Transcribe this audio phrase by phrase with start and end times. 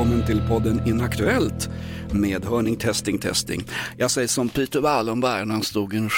[0.00, 1.70] Välkommen till podden Inaktuellt
[2.12, 3.64] med hörning, testing, testing.
[3.96, 6.10] Jag säger som Peter Wallenberg när han stod i en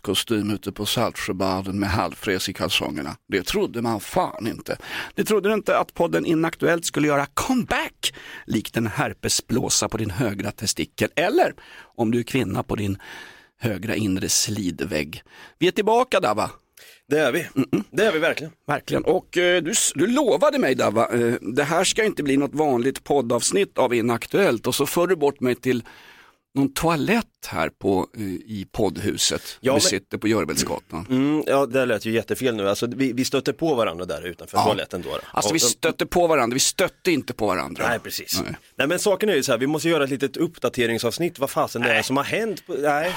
[0.00, 3.16] kostym ute på Saltsjöbaden med halvfräs i kalsongerna.
[3.28, 4.78] Det trodde man fan inte.
[5.14, 8.14] Det trodde inte att podden Inaktuellt skulle göra comeback
[8.46, 11.54] likt en herpesblåsa på din högra testikel eller
[11.96, 12.98] om du är kvinna på din
[13.60, 15.22] högra inre slidvägg.
[15.58, 16.50] Vi är tillbaka där va?
[17.10, 17.46] Det är vi.
[17.90, 18.52] Det är vi verkligen.
[18.66, 19.04] Verkligen.
[19.04, 23.04] Och eh, du, du lovade mig Dava, eh, det här ska inte bli något vanligt
[23.04, 25.84] poddavsnitt av Inaktuellt och så för du bort mig till
[26.54, 29.42] någon toalett här på, eh, i poddhuset.
[29.60, 31.06] Ja, vi men- sitter på Görvelsgatan.
[31.10, 32.68] Mm, ja, det lät ju jättefel nu.
[32.68, 34.64] Alltså, vi, vi stötte på varandra där utanför Ja.
[34.64, 35.18] toaletten då.
[35.32, 37.88] Alltså vi stötte på varandra, vi stötte inte på varandra.
[37.88, 38.40] Nej, precis.
[38.44, 38.56] Nej.
[38.76, 38.86] Nej.
[38.88, 41.92] men saken är ju så här, vi måste göra ett litet uppdateringsavsnitt, vad fasen det
[41.92, 42.66] är som har hänt.
[42.66, 43.14] På, nej.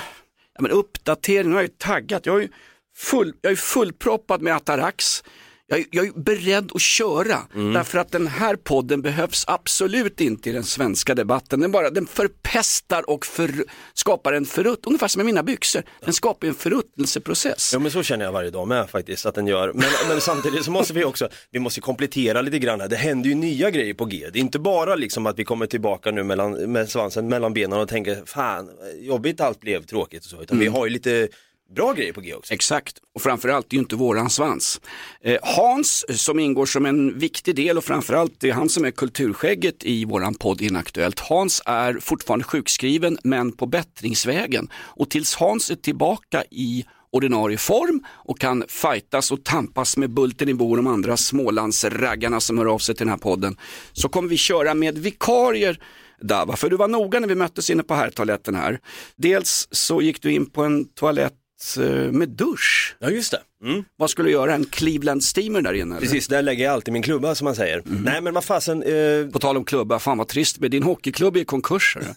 [0.55, 2.25] Ja, men uppdatering, jag är ju taggat.
[2.25, 2.50] Jag är ju
[2.95, 5.23] full, jag är fullproppad med Atarax.
[5.67, 7.73] Jag är, jag är beredd att köra Mm.
[7.73, 11.59] därför att den här podden behövs absolut inte i den svenska debatten.
[11.59, 13.52] Den, bara, den förpestar och för,
[13.94, 15.83] skapar en förrutt, ungefär som med mina byxor.
[16.05, 17.73] Den skapar en förruttnelseprocess.
[17.73, 19.73] Ja men så känner jag varje dag med faktiskt att den gör.
[19.73, 22.88] Men, men samtidigt så måste vi också, vi måste komplettera lite grann här.
[22.88, 24.30] Det händer ju nya grejer på G.
[24.33, 27.80] Det är inte bara liksom att vi kommer tillbaka nu mellan, med svansen mellan benen
[27.80, 28.69] och tänker fan
[29.00, 30.41] jobbigt allt blev tråkigt och så.
[30.41, 31.28] Utan vi har ju lite
[31.73, 32.53] bra grejer på G också.
[32.53, 34.81] Exakt, och framförallt det är ju inte våran svans.
[35.23, 38.85] Eh, Hans eh, som ingår som en viktig del och framförallt det är han som
[38.85, 41.19] är kulturskägget i våran podd Inaktuellt.
[41.19, 48.05] Hans är fortfarande sjukskriven men på bättringsvägen och tills Hans är tillbaka i ordinarie form
[48.09, 52.79] och kan fightas och tampas med Bulten i bor de andra Smålandsraggarna som hör av
[52.79, 53.57] sig till den här podden
[53.94, 55.79] så kommer vi köra med vikarier
[56.22, 58.79] Dava, för du var noga när vi möttes inne på herrtoaletten här.
[59.16, 61.34] Dels så gick du in på en toalett
[61.78, 62.96] eh, med dusch.
[63.00, 63.41] Ja just det.
[63.63, 63.84] Mm.
[63.96, 64.53] Vad skulle du göra?
[64.53, 65.96] En Cleveland Steamer där inne?
[65.96, 66.07] Eller?
[66.07, 67.81] Precis, där lägger jag alltid min klubba som man säger.
[67.85, 71.35] Nej men vad fasen, eh, På tal om klubba, fan vad trist med din hockeyklubb
[71.35, 71.97] är i konkurs.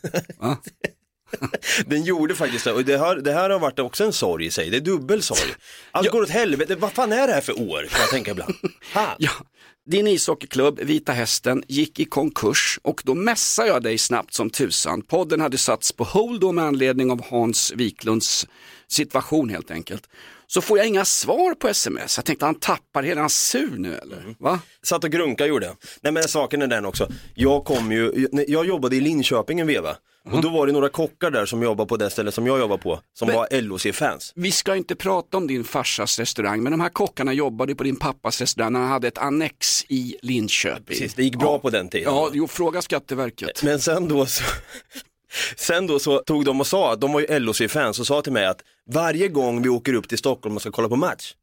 [1.87, 4.51] Den gjorde faktiskt det och det här, det här har varit också en sorg i
[4.51, 5.41] sig, det är dubbel sorg.
[5.91, 8.55] Allt går åt helvete, vad fan är det här för år kan jag tänka ibland.
[9.19, 9.31] Ja,
[9.87, 15.03] din ishockeyklubb, Vita Hästen, gick i konkurs och då mässade jag dig snabbt som tusan.
[15.03, 18.47] Podden hade satts på hold då med anledning av Hans Wiklunds
[18.89, 20.09] situation helt enkelt.
[20.47, 22.19] Så får jag inga svar på sms.
[22.19, 24.35] Jag tänkte han tappar hela, är han sur nu eller?
[24.39, 24.61] Va?
[24.83, 25.77] Satt och grunka gjorde jag.
[26.03, 29.97] Nej men saken är den också, jag kom ju, jag jobbade i Linköping en veva.
[30.33, 32.79] Och då var det några kockar där som jobbade på det stället som jag jobbar
[32.79, 34.33] på, som Men- var LOC-fans.
[34.37, 37.97] Vi ska inte prata om din farsas restaurang, men de här kockarna jobbade på din
[37.97, 40.85] pappas restaurang när han hade ett annex i Linköping.
[40.87, 41.59] Precis, det gick bra Ja.
[41.59, 42.15] på den tiden.
[42.15, 43.63] Ja, jo, fråga Skatteverket.
[43.63, 44.45] Men sen då så,
[45.57, 48.47] sen då så tog de och sa, de var ju LOC-fans och sa till mig
[48.47, 48.61] att
[48.91, 51.35] varje gång vi åker upp till Stockholm och ska kolla på match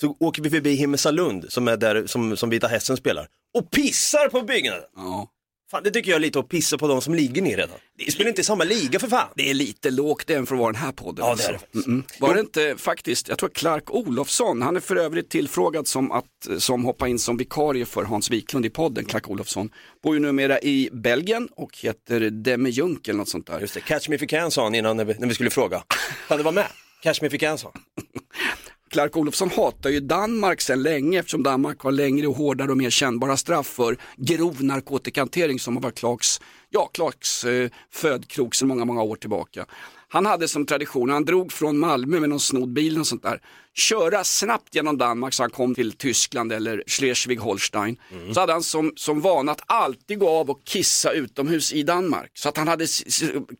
[0.00, 3.28] så åker vi förbi Himmelsalund som är där som, som Vita Hästen spelar
[3.58, 4.84] och pissar på byggnaden.
[4.96, 5.28] Ja.
[5.70, 7.78] Fan det tycker jag är lite att pissa på de som ligger ner redan.
[7.96, 9.28] Vi spelar inte i samma liga för fan.
[9.34, 11.26] Det är lite lågt även för att vara den här podden.
[11.26, 11.86] Ja, det är det faktiskt.
[11.86, 12.02] Mm-mm.
[12.18, 16.24] Var det inte faktiskt, jag tror Clark Olofsson, han är för övrigt tillfrågad som att
[16.58, 19.70] som hoppa in som vikarie för Hans Wiklund i podden, Clark Olofsson.
[20.02, 23.60] Bor ju numera i Belgien och heter Demme Junk eller något sånt där.
[23.60, 25.50] Just det, Catch Me If You Can sa han innan när vi, när vi skulle
[25.50, 25.82] fråga.
[26.28, 26.66] Kan du vara med?
[27.02, 27.72] Catch Me If You Can sa.
[28.90, 32.90] Clark Olofsson hatar ju Danmark sedan länge eftersom Danmark har längre och hårdare och mer
[32.90, 36.40] kännbara straff för grov narkotikahantering som har varit Clarks,
[36.70, 39.66] ja, Clarks eh, födkrok sedan många, många år tillbaka.
[40.08, 43.40] Han hade som tradition, han drog från Malmö med någon snodd bil och sånt där,
[43.78, 47.96] köra snabbt genom Danmark så han kom till Tyskland eller Schleswig-Holstein.
[48.34, 52.30] Så hade han som, som vana att alltid gå av och kissa utomhus i Danmark.
[52.34, 52.86] Så att han hade,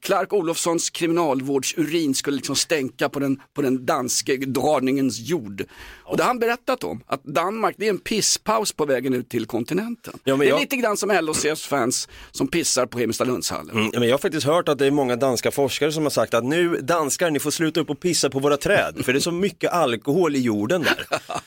[0.00, 5.64] Clark Olofssons kriminalvårdsurin skulle liksom stänka på den, på den danske dragningens jord.
[6.04, 9.28] Och det har han berättat om, att Danmark det är en pisspaus på vägen ut
[9.28, 10.14] till kontinenten.
[10.24, 13.76] Ja, men det är jag- lite grann som LHCs fans som pissar på Himmelstalundshallen.
[13.76, 16.34] Mm, men jag har faktiskt hört att det är många danska forskare som har sagt
[16.34, 18.94] att nu danskar, ni får sluta upp och pissa på våra träd.
[19.04, 21.06] För det är så mycket alkohol i jorden där.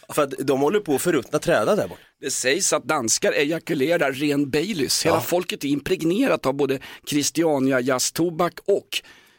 [0.13, 2.01] För att de håller på att förruttna träden där borta.
[2.21, 5.05] Det sägs att danskar ejakulerar ren Baileys.
[5.05, 5.21] Hela Ja.
[5.21, 8.87] folket är impregnerat av både Christiania jazztobak och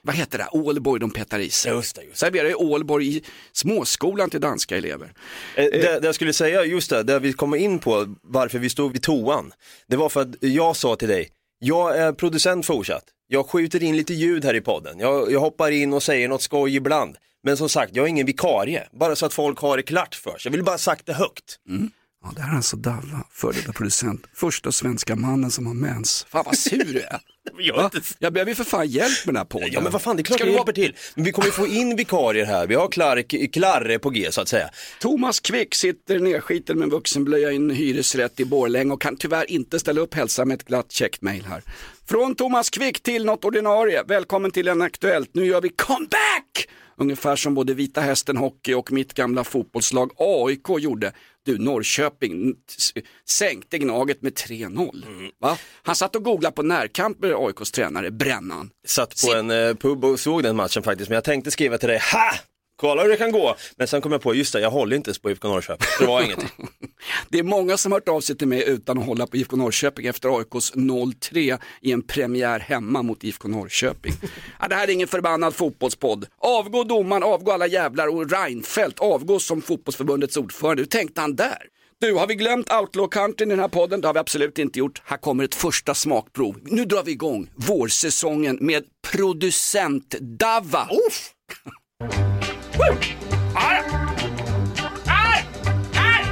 [0.05, 1.73] vad heter det, Ålborg de petar i sig.
[1.73, 2.19] Just det, just det.
[2.27, 3.23] Serverar i Ålborg i
[3.53, 5.13] småskolan till danska elever.
[5.57, 8.71] Eh, Det, det jag skulle säga, just det, där vi kommer in på varför vi
[8.71, 9.53] stod vid toan.
[9.89, 11.29] Det var för att jag sa till dig,
[11.59, 13.05] jag är producent fortsatt.
[13.29, 14.99] Jag skjuter in lite ljud här i podden.
[14.99, 17.17] Jag, jag hoppar in och säger något skoj ibland.
[17.43, 18.89] Men som sagt, jag är ingen vikarie.
[18.93, 20.41] Bara så att folk har det klart för sig.
[20.45, 21.59] Jag vill bara ha sagt det högt.
[22.25, 26.27] Ja, det här är alltså Dava, före detta producent, första svenska mannen som har mens.
[26.29, 27.21] Fan vad sur du är.
[27.59, 27.91] Jag, Va?
[28.19, 29.69] Jag behöver ju för fan hjälp med den här podden.
[29.73, 30.97] Ja men vad fan, det är klart Ska du hjälper till.
[31.15, 32.67] Men vi kommer ju få in vikarier här.
[32.67, 34.71] Vi har Clark, Klarre på G så att säga.
[35.01, 39.51] Thomas Quick sitter nerskiten med en vuxenblöja i en hyresrätt i Borlänge och kan tyvärr
[39.51, 41.63] inte ställa upp hälsa med ett glatt käckt mail här.
[42.09, 44.03] Från Thomas Quick till något ordinarie.
[44.09, 45.31] Välkommen till en Aktuellt.
[45.33, 46.69] Nu gör vi comeback!
[46.97, 51.13] Ungefär som både Vita Hästen Hockey och mitt gamla fotbollslag AIK gjorde.
[51.45, 52.55] Du, Norrköping
[53.29, 55.05] sänkte Gnaget med 3-0.
[55.41, 55.59] Va?
[55.83, 58.71] Han satt och googlade på närkamp med AIKs tränare, Brännan.
[58.87, 61.09] Satt på en eh, pub och såg den matchen faktiskt.
[61.09, 62.33] Men jag tänkte skriva till dig, ha!
[62.83, 63.57] Kolla hur det kan gå.
[63.77, 65.87] Men sen kom jag på, just det, jag håller inte ens på IFK Norrköping.
[66.01, 66.49] Det var ingenting.
[67.29, 69.57] Det är många som har hört av sig till mig utan att hålla på IFK
[69.57, 74.13] Norrköping efter AIKs 0-3 i en premiär hemma mot IFK Norrköping.
[74.61, 76.27] Ja, det här är ingen förbannad fotbollspodd.
[76.39, 80.83] Avgå domaren, avgå alla jävlar och Reinfeldt avgå som fotbollsförbundets ordförande.
[80.83, 81.63] Hur tänkte han där?
[82.01, 84.01] Du, har vi glömt outlaw country i den här podden?
[84.01, 85.03] Det har vi absolut inte gjort.
[85.05, 86.59] Här kommer ett första smakprov.
[86.63, 90.89] Nu drar vi igång vårsäsongen med producent Dava.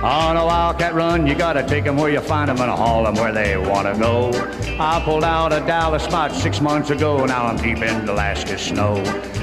[0.02, 3.14] On a wildcat run, you gotta take 'em where you find 'em and haul 'em
[3.16, 4.30] where they wanna go.
[4.78, 9.02] I pulled out of Dallas about six months ago, now I'm deep in Alaska snow.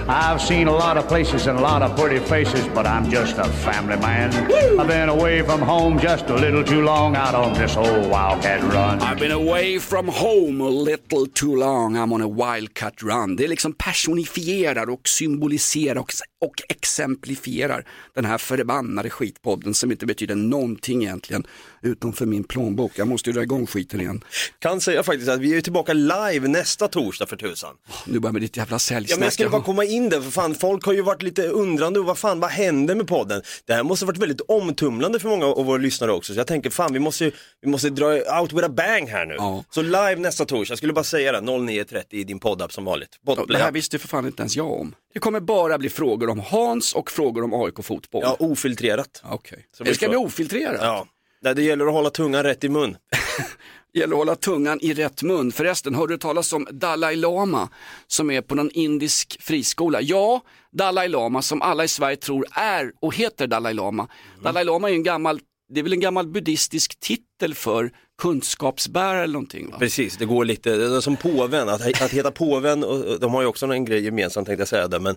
[0.09, 3.37] I've seen a lot of places and a lot of pretty faces, but I'm just
[3.37, 4.31] a family man.
[4.79, 8.61] I've been away from home just a little too long out on this old wildcat
[8.73, 9.01] run.
[9.01, 13.35] I've been away from home a little too long, I'm on a wildcat run.
[13.35, 16.11] Det är liksom personifierar och symboliserar och,
[16.41, 21.47] och exemplifierar den här förbannade skitpodden som inte betyder någonting egentligen
[21.81, 22.91] utom för min plånbok.
[22.95, 24.23] Jag måste ju dra igång skiten igen.
[24.59, 27.75] Kan säga faktiskt att vi är tillbaka live nästa torsdag för tusan.
[28.05, 29.19] Nu börjar med ditt jävla Ja säljsnack.
[29.19, 31.99] men jag skulle bara komma in där, för fan folk har ju varit lite undrande,
[31.99, 33.41] och vad fan, vad händer med podden?
[33.65, 36.47] Det här måste ha varit väldigt omtumlande för många av våra lyssnare också, så jag
[36.47, 37.31] tänker fan vi måste,
[37.61, 39.35] vi måste dra out with a bang här nu.
[39.37, 39.63] Ja.
[39.69, 43.19] Så live nästa torsdag, jag skulle bara säga det, 09.30 i din poddapp som vanligt.
[43.25, 43.57] Ja, Podplay.
[43.57, 44.95] Det här visste ju för fan inte ens jag om.
[45.13, 48.21] Det kommer bara bli frågor om Hans och frågor om AIK fotboll.
[48.25, 49.21] Ja, ofiltrerat.
[49.25, 49.65] Okej.
[49.77, 50.79] Så Det ska bli ofiltrerat.
[50.81, 51.07] Ja.
[51.41, 52.97] Nej, Det gäller att hålla tungan rätt i mun.
[53.93, 55.51] gäller att hålla tungan i rätt mun.
[55.51, 57.69] Förresten, hör du talas om Dalai Lama
[58.07, 60.01] som är på någon indisk friskola?
[60.01, 64.07] Ja, Dalai Lama som alla i Sverige tror är och heter Dalai Lama.
[64.43, 67.91] Dalai Lama är ju en gammal, det är väl en gammal buddhistisk titel för
[68.21, 69.77] kunskapsbärare eller någonting va?
[69.79, 73.65] Precis, det går lite, som påven, att, att heta påven, och de har ju också
[73.65, 75.15] en grej gemensamt tänkte jag säga där, men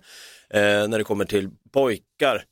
[0.54, 2.44] eh, när det kommer till pojkar,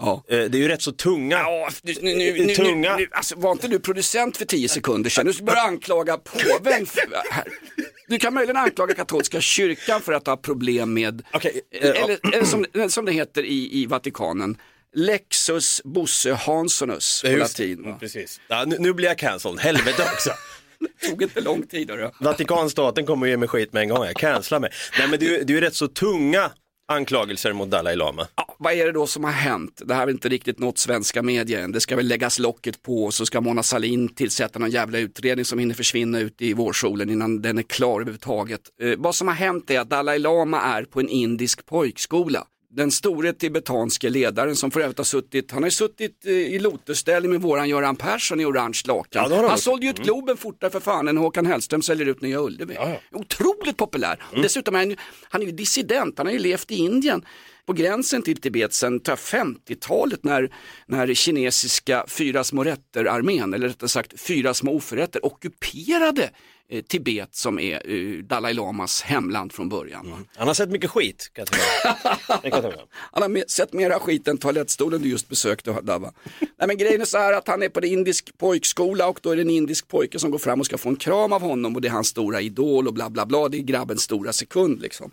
[0.00, 0.24] Ja.
[0.28, 1.36] eh, det är ju rätt så tunga.
[1.38, 2.96] Ja, nu, nu, nu, Tunga.
[2.96, 5.26] nu, alltså, var inte du producent för tio sekunder sedan?
[5.26, 6.86] Nu ska du börja anklaga påven.
[6.86, 7.44] För, här.
[8.08, 12.44] Du kan möjligen anklaga katolska kyrkan för att ha problem med, Okej, eh, eller, eller
[12.44, 14.56] som, som det heter i, i Vatikanen,
[14.94, 17.62] Lexus Bosse Hansonus på Just det.
[17.66, 17.82] latin.
[17.84, 17.96] Va?
[18.00, 18.40] Precis.
[18.48, 20.30] Ja, nu, nu blir jag cancelled, helvete också.
[21.08, 21.90] tog inte lång tid.
[22.20, 24.70] Vatikanstaten kommer ge mig skit med en gång, jag cancelar mig.
[24.98, 26.50] Nej men det är ju det är ju rätt så tunga
[26.92, 28.26] anklagelser mot Dalai Lama.
[28.34, 29.82] Ja, vad är det då som har hänt?
[29.84, 31.72] Det här har inte riktigt nått svenska medier än.
[31.72, 35.44] Det ska väl läggas locket på och så ska Mona Sahlin tillsätta någon jävla utredning
[35.44, 38.60] som hinner försvinna ut i vårsolen innan den är klar överhuvudtaget.
[38.82, 42.46] Eh, vad som har hänt är att Dalai Lama är på en indisk pojkskola.
[42.78, 46.58] Den store tibetanske ledaren som för övrigt har suttit, han har ju suttit eh, i
[46.58, 49.30] lotusställning med våran Göran Persson i orange lakan.
[49.30, 52.40] Ja, han sålde ju ut Globen fortare för fan än Håkan Hellström säljer ut Nya
[52.40, 52.78] Ullevi.
[53.12, 54.22] Otroligt populär.
[54.32, 57.24] Och dessutom är han, han är ju dissident, han har ju levt i Indien
[57.66, 60.50] på gränsen till Tibet sedan tror jag, 50-talet när,
[60.86, 66.30] när kinesiska fyra små rätter-armén, eller rättare sagt fyra små oförrätter, ockuperade
[66.70, 70.10] eh, Tibet som är eh, Dalai Lamas hemland från början.
[70.10, 70.16] va.
[70.36, 71.46] Han har sett mycket skit, kan
[72.42, 72.72] jag kan.
[73.12, 76.12] Han har sett mera skit än toalettstolen du just besökte Dava.
[76.40, 79.30] Nej men grejen är så här att han är på en indisk pojkskola och då
[79.30, 81.74] är det en indisk pojke som går fram och ska få en kram av honom
[81.74, 83.48] och det är hans stora idol och bla bla bla.
[83.48, 85.10] Det är grabbens stora sekund liksom.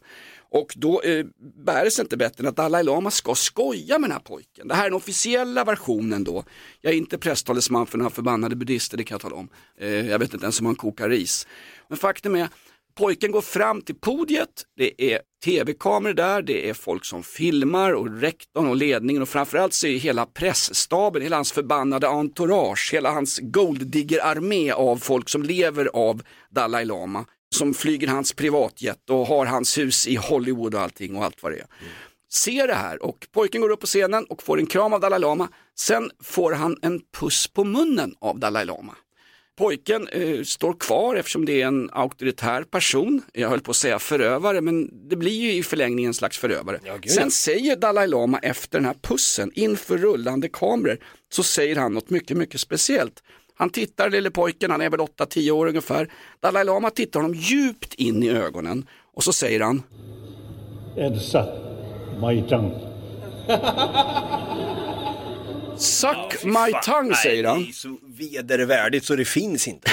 [0.55, 1.25] Och då eh,
[1.65, 4.67] bär det sig inte bättre än att Dalai Lama ska skoja med den här pojken.
[4.67, 6.43] Det här är den officiella versionen då.
[6.81, 9.50] Jag är inte presstalesman för några förbannade buddhister, det kan jag tala om.
[9.79, 11.47] Eh, jag vet inte ens om han kokar ris.
[11.88, 12.50] Men faktum är,
[12.97, 18.21] Pojken går fram till podiet, det är tv-kameror där, det är folk som filmar och
[18.21, 23.39] rektorn och ledningen och framförallt så är hela pressstaben, hela hans förbannade entourage, hela hans
[23.39, 27.25] golddigger-armé av folk som lever av Dalai Lama
[27.57, 31.51] som flyger hans privatjet och har hans hus i Hollywood och allting och allt vad
[31.51, 31.67] det är.
[32.33, 35.19] Ser det här och pojken går upp på scenen och får en kram av Dalai
[35.19, 35.47] Lama.
[35.79, 38.95] Sen får han en puss på munnen av Dalai Lama.
[39.57, 43.21] Pojken eh, står kvar eftersom det är en auktoritär person.
[43.33, 46.79] Jag höll på att säga förövare men det blir ju i förlängningen en slags förövare.
[47.01, 47.29] gud, Sen ja.
[47.29, 50.97] säger Dalai Lama efter den här pussen inför rullande kameror
[51.31, 53.24] så säger han något mycket, mycket speciellt.
[53.57, 56.07] Han tittar lille pojken, han är väl 8-10 år ungefär.
[56.41, 59.83] Dalai Lama tittar honom djupt in i ögonen och så säger han
[60.97, 61.47] Edsa,
[62.19, 62.71] Maitan.
[65.77, 67.63] Suck my tongue säger Nej, han.
[67.63, 69.91] det är så vedervärdigt så det finns inte.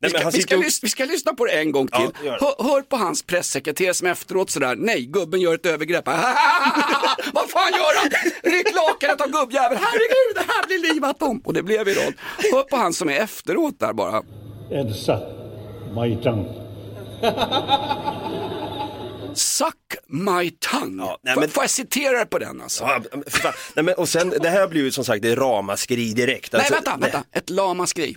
[0.00, 2.08] Vi Nej, ska, vi, ska vi ska lyssna på det en gång till.
[2.24, 6.06] Ja, hör, hör på hans pressekreterare som efteråt sådär, nej gubben gör ett övergrepp.
[7.32, 8.10] Vad fan gör han?
[8.52, 11.40] Ryck lakanet av gubbjäveln, herregud det här blir livat om.
[11.44, 12.16] Och det blev viralt.
[12.52, 14.22] Hör på han som är efteråt där bara.
[14.70, 15.20] Edsa,
[15.94, 16.44] Maitan.
[19.34, 19.74] Suck
[20.06, 21.06] my tongue.
[21.06, 22.84] Ja, nej, men- får jag citera på den alltså?
[22.84, 23.00] Ja.
[23.74, 26.52] Nej, men, och sen, det här blir ju som sagt det är ramaskri direkt.
[26.52, 28.16] nej Alltså, vänta, vänta, ett lamaskri.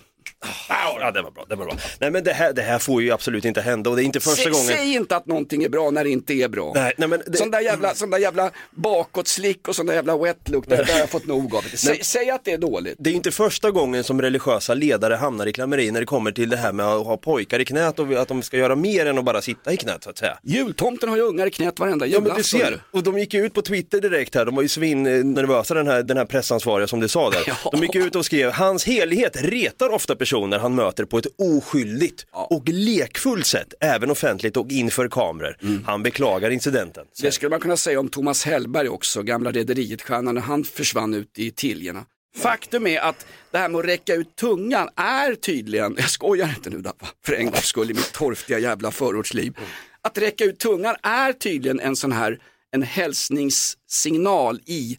[0.68, 1.44] Ja, det var bra.
[1.48, 1.74] Det var bra.
[1.98, 4.20] Nej, men det här, det här får ju absolut inte hända och det är inte
[4.20, 4.66] första Säg, gången.
[4.66, 6.72] säg inte att någonting är bra när det inte är bra.
[6.74, 10.16] Nej, nej, men det- Sån där jävla, sån där jävla bakåtslick och sån där jävla
[10.16, 11.62] wet look, det, har jag fått nog av.
[11.74, 12.94] Säg, säg att det är dåligt.
[12.98, 16.50] Det är inte första gången som religiösa ledare hamnar i klammeri när det kommer till
[16.50, 19.18] det här med att ha pojkar i knät och att de ska göra mer än
[19.18, 20.38] att bara sitta i knät så att säga.
[20.42, 23.46] Jultomten har ju ungar i knät varenda Ja men du ser, och de gick ju
[23.46, 26.24] ut på Twitter direkt här, de var ju svin eh, nervösa den här, den här
[26.24, 27.40] pressansvariga som du sa där.
[27.64, 27.70] Ja.
[27.72, 32.26] De gick ut och skrev, hans helighet retar ofta personer han möter på ett oskyldigt
[32.32, 35.56] och lekfullt sätt, även offentligt och inför kameror.
[35.86, 37.04] Han beklagar incidenten.
[37.22, 41.38] Det skulle man kunna säga om Thomas Hellberg också, gamla Rederiet-stjärnan när han försvann ut
[41.38, 42.04] i Tiljerna.
[42.36, 46.70] Faktum är att det här med att räcka ut tungan är tydligen, jag skojar inte
[46.70, 49.56] nu Dappa, för en gångs skull i mitt torftiga jävla förortsliv.
[50.02, 52.38] Att räcka ut tungan är tydligen en sån här,
[52.72, 54.98] en hälsningssignal i,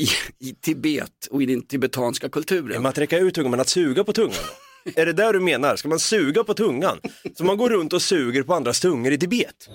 [0.00, 2.82] i, i Tibet och i den tibetanska kulturen.
[2.82, 4.34] Men att räcka ut tungan, men att suga på tungan?
[4.96, 5.76] Är det där du menar?
[5.76, 7.00] Ska man suga på tungan?
[7.34, 9.68] Så man går runt och suger på andras tungor i Tibet?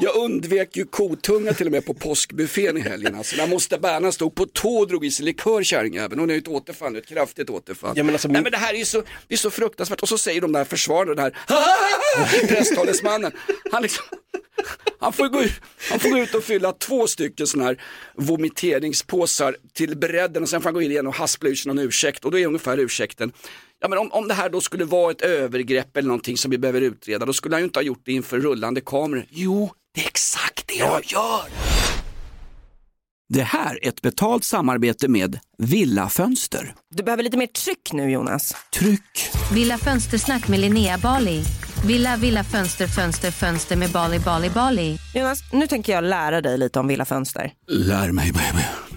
[0.00, 3.14] Jag undvek ju kotunga till och med på påskbuffén i helgen.
[3.14, 6.20] Alltså, där måste Berna stod på tå och drog i sig likör kärringjäveln.
[6.20, 7.92] Hon är ju ett återfall, ett kraftigt återfall.
[7.96, 10.00] Ja, men alltså, Nej min- men det här är ju så, det är så fruktansvärt.
[10.02, 13.32] Och så säger de där försvararna, den här presstalesmannen.
[13.72, 14.04] Han, liksom,
[14.98, 15.52] han, får gå ut,
[15.90, 17.82] han får gå ut och fylla två stycken sådana här
[18.14, 21.78] vomiteringspåsar till bredden och sen får han gå in igen och haspla ur sig någon
[21.86, 22.24] ursäkt.
[22.24, 23.32] Och då är ungefär ursäkten,
[23.80, 26.58] ja men om, om det här då skulle vara ett övergrepp eller någonting som vi
[26.58, 29.26] behöver utreda, då skulle han ju inte ha gjort det inför rullande kameror.
[29.30, 31.42] Jo, det är exakt det jag gör.
[33.28, 36.74] Det här är ett betalt samarbete med Villa Fönster.
[36.94, 38.54] Du behöver lite mer tryck nu Jonas.
[38.74, 39.30] Tryck!
[39.52, 41.44] Villa Fönstersnack med Linnea Bali.
[41.86, 44.98] Villa, villa, fönster, fönster, fönster med Bali, Bali, Bali.
[45.14, 47.52] Jonas, nu tänker jag lära dig lite om Villa Fönster.
[47.68, 48.91] Lär mig baby.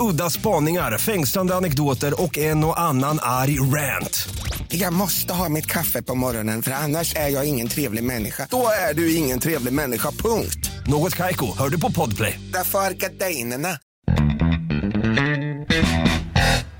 [0.00, 4.28] Udda spaningar, fängslande anekdoter och en och annan arg rant.
[4.68, 8.46] Jag måste ha mitt kaffe på morgonen för annars är jag ingen trevlig människa.
[8.50, 10.70] Då är du ingen trevlig människa, punkt.
[10.86, 12.40] Något Kaiko, hör du på Podplay.
[12.52, 13.68] Därför är gardinerna.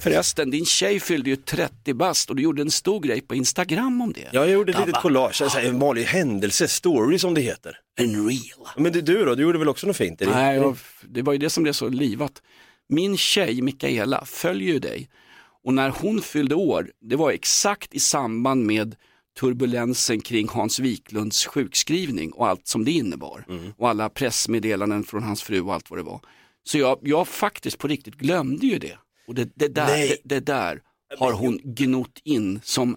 [0.00, 4.00] Förresten, din tjej fyllde ju 30 bast och du gjorde en stor grej på Instagram
[4.00, 4.20] om det.
[4.32, 7.76] Ja, jag gjorde ett litet collage, alltså, en vanlig händelse, story som det heter.
[7.98, 8.68] En real.
[8.76, 10.18] Men du, du då, du gjorde väl också något fint?
[10.18, 10.76] Det- Nej, jag,
[11.08, 12.32] det var ju det som blev så livat.
[12.88, 15.08] Min tjej Mikaela följer ju dig
[15.64, 18.96] och när hon fyllde år, det var exakt i samband med
[19.40, 23.44] turbulensen kring Hans Wiklunds sjukskrivning och allt som det innebar.
[23.76, 26.20] Och alla pressmeddelanden från hans fru och allt vad det var.
[26.64, 28.98] Så jag, jag faktiskt på riktigt glömde ju det.
[29.26, 30.82] Och det, det, där, det, det där
[31.18, 32.96] har hon gnott in som,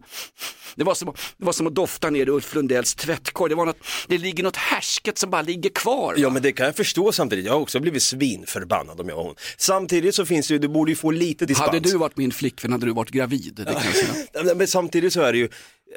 [0.76, 3.50] det var som, det var som att dofta ner Ulf Lundells tvättkorg.
[3.50, 6.16] Det, var något, det ligger något härsket som bara ligger kvar.
[6.18, 9.24] Ja men det kan jag förstå samtidigt, jag har också blivit svinförbannad om jag var
[9.24, 9.36] hon.
[9.58, 11.68] Samtidigt så finns det ju, du borde ju få lite dispens.
[11.68, 13.54] Hade du varit min flickvän hade du varit gravid.
[13.56, 14.56] Det kan jag säga.
[14.56, 15.50] Men samtidigt så är det ju,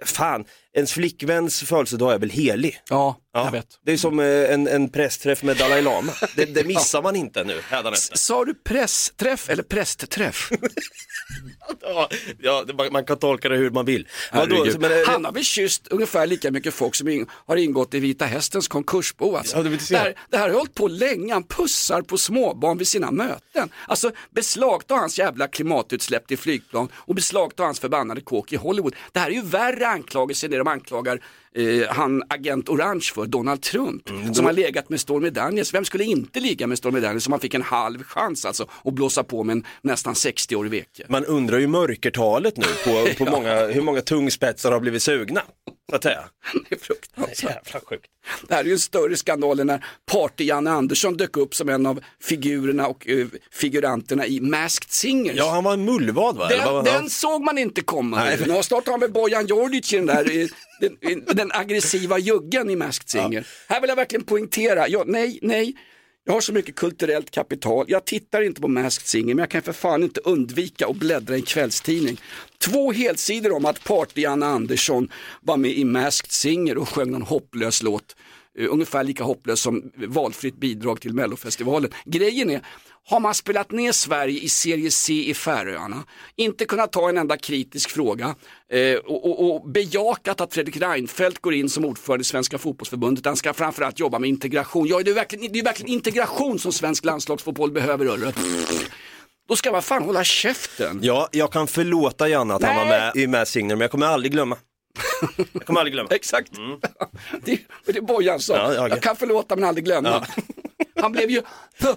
[0.04, 2.80] fan, ens flickväns födelsedag är väl helig?
[2.88, 3.66] Ja, jag vet.
[3.84, 7.44] Det är som eh, en, en pressträff med Dalai Lama, det, det missar man inte
[7.44, 8.16] nu hädanefter.
[8.16, 10.50] Sa du pressträff eller prästträff?
[11.80, 14.08] Ja, ja, man, man kan tolka det hur man vill.
[14.32, 17.94] Vadå, men, eh, Han har väl kysst ungefär lika mycket folk som in, har ingått
[17.94, 19.36] i Vita Hästens konkursbo.
[19.36, 19.56] Alltså.
[19.56, 23.10] Ja, det här, det här har hållit på länge, han pussar på småbarn vid sina
[23.10, 23.70] möten.
[23.88, 28.94] Alltså beslagta hans jävla klimatutsläpp till flygplan och beslagta hans förbannade kåk i Hollywood.
[29.12, 31.20] Det här är ju värre anklagelser än det de anklagar
[31.56, 35.74] eh, han agent Orange för, Donald Trump, Mm, som har legat med Stormy Daniels.
[35.74, 38.94] Vem skulle inte ligga med Stormy Daniels om man fick en halv chans alltså att
[38.94, 41.04] blåsa på med en nästan 60-årig veke?
[41.08, 45.42] man undrar ju mörkertalet nu på, på många, hur många tungspetsar har blivit sugna.
[45.90, 46.20] Så att säga.
[46.68, 47.84] Det är fruktansvärt.
[47.88, 48.04] Sjukt.
[48.48, 51.86] Det här är ju en större skandal än när Party-Janne Andersson dök upp som en
[51.86, 55.36] av figurerna och eh, figuranterna i Masked Singers.
[55.36, 56.48] Ja, han var en mullvad va?
[56.48, 58.16] Den, den såg man inte komma.
[58.24, 58.38] Nej.
[58.46, 60.48] Nu snart har vi Bojan Djordjic i den där, i-
[60.80, 63.46] den, den aggressiva juggen i Masked Singer.
[63.68, 65.74] Här vill jag verkligen poängtera, ja, nej, nej.
[66.24, 67.86] Jag har så mycket kulturellt kapital.
[67.88, 71.34] Jag tittar inte på Masked Singer men jag kan för fan inte undvika att bläddra
[71.34, 72.20] i en kvällstidning.
[72.58, 75.08] Två helsidor om att Party-Janne Andersson
[75.40, 78.16] var med i Masked Singer och sjöng någon hopplös låt.
[78.60, 81.90] Eh, ungefär lika hopplös som valfritt bidrag till Mellofestivalen.
[82.04, 82.60] Grejen är,
[83.08, 86.04] har man spelat ner Sverige i serie C i Färöarna,
[86.36, 88.34] inte kunnat ta en enda kritisk fråga
[88.72, 93.26] eh, och, och, och bejakat att Fredrik Reinfeldt går in som ordförande i Svenska fotbollsförbundet,
[93.26, 94.86] han ska framförallt jobba med integration.
[94.86, 98.06] Ja, det är verkligen, det är verkligen integration som svensk landslagsfotboll behöver.
[98.06, 98.32] Hörru.
[99.48, 100.98] Då ska man fan hålla käften.
[101.02, 103.12] Ja, jag kan förlåta Janne att han var Nej.
[103.14, 104.56] med i Mass Singer, men jag kommer aldrig glömma.
[105.52, 106.08] Jag kommer aldrig glömma.
[106.14, 106.52] Exakt.
[107.44, 108.56] Det, det är Bojan sa.
[108.56, 108.90] Ja, ja, okej.
[108.90, 110.26] Jag kan förlåta men aldrig glömma.
[111.00, 111.42] Han blev ju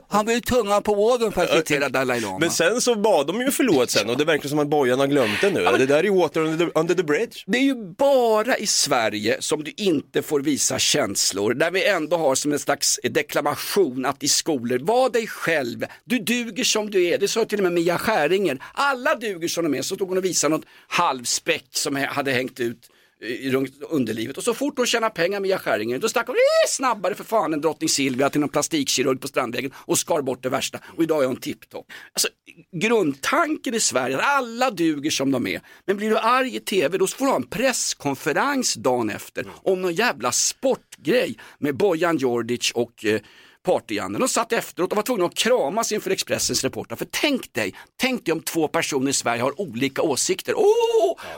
[0.08, 2.40] han blev ju tungan på vågen för att citera Dalai Lama.
[2.40, 5.08] Men sen så bad de ju förlåt sen och det verkar som att Bojan har
[5.08, 5.64] glömt det nu.
[5.64, 7.44] Det där är ju water under the, under the bridge.
[7.46, 12.18] Det är ju bara i Sverige som du inte får visa känslor, där vi ändå
[12.18, 17.06] har som en slags deklamation att i skolor, var dig själv, du duger som du
[17.06, 20.10] är, det sa till och med Mia Skäringer, alla duger som de är, så stod
[20.10, 22.90] hon och visade något halvspäck som hade hängt ut
[23.52, 24.38] runt underlivet.
[24.38, 27.54] Och så fort hon tjänar pengar Mia Skäringer då stack hon eh, snabbare för fan
[27.54, 30.80] än drottning Silvia till någon plastikkirurg på Strandvägen och skar bort det värsta.
[30.98, 31.86] Och idag är hon tipptopp.
[32.14, 32.28] Alltså,
[32.72, 35.62] grundtanken i Sverige är att alla duger som de är.
[35.86, 39.82] Men blir du arg i tv då får du ha en presskonferens dagen efter om
[39.82, 43.22] någon jävla sportgrej med Bojan Djordjic och eh,
[43.64, 44.20] Party-Janne.
[44.20, 46.96] De satt efteråt och var tvungna att kramas inför Expressens reporter.
[46.96, 50.54] För tänk dig, tänk dig om två personer i Sverige har olika åsikter.
[50.58, 50.94] Åh!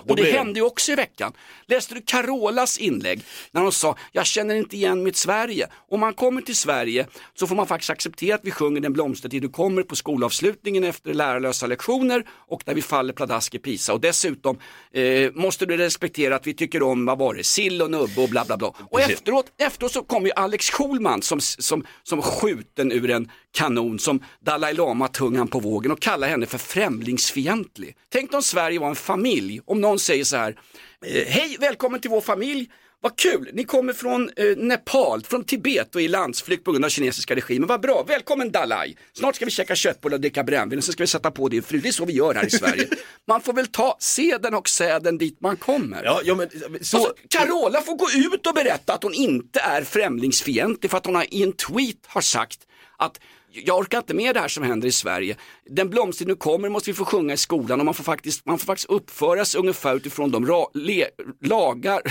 [0.08, 1.34] och det blir hände ju också i veckan.
[1.66, 5.68] Läste du Carolas inlägg när hon sa, jag känner inte igen mitt Sverige.
[5.90, 9.42] Om man kommer till Sverige så får man faktiskt acceptera att vi sjunger Den blomstertid
[9.42, 13.94] du kommer på skolavslutningen efter lärarlösa lektioner och där vi faller pladask i Pisa.
[13.94, 14.60] Och dessutom
[14.92, 18.30] eh, måste du respektera att vi tycker om, vad var det, sill och nubbe och
[18.30, 18.74] bla bla bla.
[18.92, 24.00] Och efteråt, efteråt så kommer ju Alex Schulman som, som, som skjuten ur en kanon
[24.00, 27.98] som Dalai Lama tungan på vågen och kallar henne för främlingsfientlig.
[28.10, 30.60] Tänk om Sverige var en familj, om någon säger så här,
[31.06, 32.70] eh, hej välkommen till vår familj,
[33.02, 36.90] vad kul, ni kommer från eh, Nepal, från Tibet och i landsflykt på grund av
[36.90, 37.68] kinesiska regimen.
[37.68, 38.96] Vad bra, välkommen Dalai.
[39.14, 41.64] Snart ska vi käka köttbullar och dricka brännvin och sen ska vi sätta på din
[41.64, 41.80] fru.
[41.80, 42.88] Det är så vi gör här i Sverige.
[43.28, 46.04] Man får väl ta seden och säden dit man kommer.
[46.04, 46.50] Ja, ja men
[46.82, 46.98] så...
[46.98, 51.16] Alltså, Carola får gå ut och berätta att hon inte är främlingsfientlig för att hon
[51.16, 52.60] har, i en tweet har sagt
[52.98, 53.20] att
[53.52, 55.38] jag orkar inte med det här som händer i Sverige.
[55.70, 58.60] Den blomstring nu kommer måste vi få sjunga i skolan och man får faktiskt, man
[58.60, 61.08] får faktiskt uppföra sig ungefär utifrån de ra, le,
[61.42, 62.02] lagar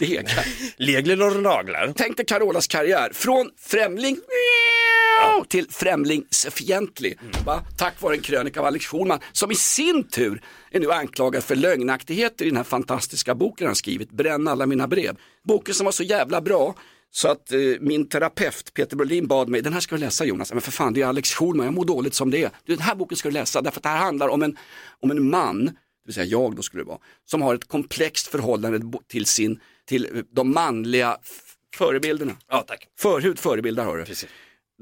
[0.00, 0.28] Lega.
[0.76, 1.92] Legler och naglar.
[1.96, 4.18] Tänk dig Carolas karriär, från främling
[5.48, 7.18] till främlingsfientlig.
[7.46, 7.62] Va?
[7.78, 11.56] Tack vare en krönika av Alex Schulman som i sin tur är nu anklagad för
[11.56, 15.16] lögnaktigheter i den här fantastiska boken han skrivit, Bränn alla mina brev.
[15.44, 16.74] Boken som var så jävla bra
[17.10, 20.52] så att eh, min terapeut Peter Brolin bad mig, den här ska du läsa Jonas,
[20.52, 22.50] men för fan det är Alex Schulman, jag mår dåligt som det är.
[22.66, 24.56] Den här boken ska du läsa därför att det här handlar om en,
[25.00, 25.72] om en man, det
[26.06, 30.24] vill säga jag då skulle det vara, som har ett komplext förhållande till, sin, till
[30.30, 31.16] de manliga
[31.76, 32.36] förebilderna.
[32.48, 32.88] Ja, tack.
[32.98, 34.04] Förhud förebildar har du.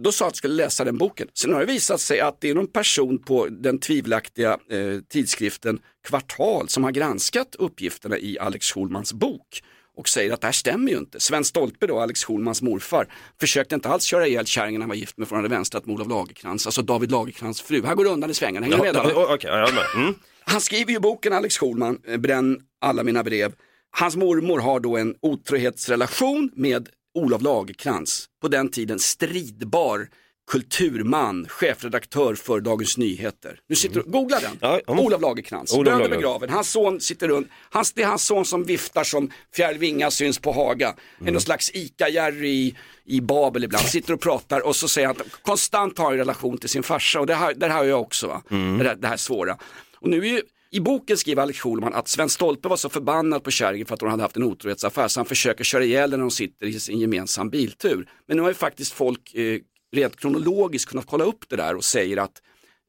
[0.03, 1.29] Då sa jag att jag skulle läsa den boken.
[1.35, 5.79] Sen har det visat sig att det är någon person på den tvivelaktiga eh, tidskriften
[6.09, 9.63] Kvartal som har granskat uppgifterna i Alex Schulmans bok
[9.97, 11.21] och säger att det här stämmer ju inte.
[11.21, 13.07] Sven Stolpe då, Alex Schulmans morfar,
[13.41, 16.09] försökte inte alls köra ihjäl kärringen han var gift med han hade vänstrat med Olof
[16.09, 17.83] Lagerkrans, alltså David Lagerkrans fru.
[17.87, 19.13] Här går det undan i svängarna, hänger du Ja, med?
[19.15, 19.85] ja, är med.
[20.05, 20.15] Mm.
[20.45, 23.53] Han skriver ju boken Alex Schulman, eh, Bränn alla mina brev.
[23.91, 30.09] Hans mormor har då en otrohetsrelation med Olof Lagerkrans, på den tiden stridbar
[30.51, 33.59] kulturman, chefredaktör för Dagens Nyheter.
[33.69, 34.99] Nu sitter du, googla den, Ja, ja.
[35.01, 36.51] Olof Lagerkrans, Olof död och begraven.
[36.51, 40.39] Hans son sitter runt, hans, det är hans son som viftar som Fjäril Vinga syns
[40.39, 40.95] på Haga.
[41.21, 41.33] Mm.
[41.33, 45.43] Någon slags ICA-Jerry i, i Babel ibland, sitter och pratar och så säger han att
[45.43, 48.27] konstant har en relation till sin farsa och det här, det här har jag också,
[48.27, 48.43] va?
[48.49, 49.59] Det, här, det här svåra.
[50.01, 53.45] Och nu är ju, i boken skriver Alex Schulman att Sven Stolpe var så förbannad
[53.45, 56.17] på kärringen för att hon hade haft en otrohetsaffär så han försöker köra ihjäl henne
[56.17, 58.09] när de sitter i sin gemensam biltur.
[58.29, 59.59] Men nu har ju faktiskt folk eh,
[59.93, 62.43] rent kronologiskt kunnat kolla upp det där och säger att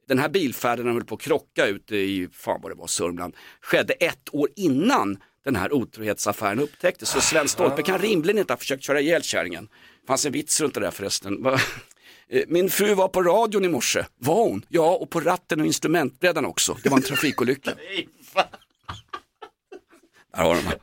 [0.08, 3.36] den här bilfärden han höll på att krocka ute i, fan vad det var, Sörmland,
[3.62, 7.10] skedde ett år innan den här otrohetsaffären upptäcktes.
[7.10, 9.70] Så Sven Stolpe kan rimligen inte ha försökt köra ihjäl kärringen.
[10.02, 11.46] Det fanns en vits runt det där förresten.
[12.32, 14.06] Va- Eh, Min fru var på radion i morse.
[14.20, 14.65] Var hon?
[14.70, 16.78] Ja, och på ratten och instrumentbrädan också.
[16.84, 17.72] Det var en trafikolycka.
[20.36, 20.78] Där har de här.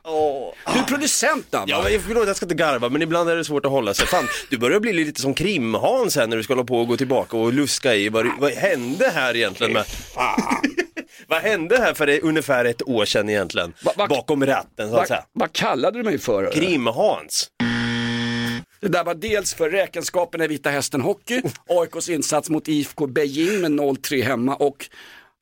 [0.73, 1.65] Du är producent Dabba.
[1.67, 4.07] Ja, men förlåt, jag ska inte garva, men ibland är det svårt att hålla sig.
[4.07, 6.97] Fan, du börjar bli lite som krimhan sen när du ska hålla på och gå
[6.97, 9.85] tillbaka och luska i vad, vad hände här egentligen med...
[11.27, 13.73] vad hände här för det, ungefär ett år sedan egentligen?
[14.09, 15.23] Bakom ratten så att säga.
[15.33, 16.51] Vad kallade du mig för?
[16.51, 17.47] Krim-Hans.
[18.81, 23.61] Det där var dels för räkenskaperna i Vita Hästen Hockey, AIKs insats mot IFK Beijing
[23.61, 24.89] med 0-3 hemma och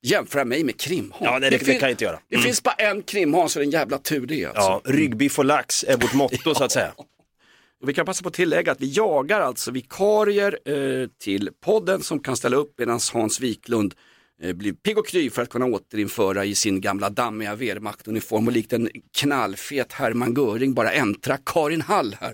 [0.02, 1.18] jämföra mig med Krimhan.
[1.22, 2.20] Ja, nej, det- det fin- kan jag inte göra.
[2.30, 2.46] Det Mm.
[2.46, 4.62] finns bara en Krimhan så det är en jävla tur det alltså.
[4.62, 6.92] Ja, ryggbiff och lax är vårt motto så att säga.
[7.82, 12.04] Och vi kan passa på att tillägga att vi jagar alltså vikarier eh, till podden
[12.04, 13.94] som kan ställa upp medan Hans Wiklund
[14.40, 18.74] blir pigg och kry för att kunna återinföra i sin gamla dammiga Wehrmacht-uniform och likt
[18.74, 22.34] en knallfet Hermann Göring bara äntra Karin Hall här.